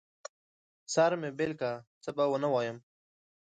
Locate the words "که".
1.59-1.71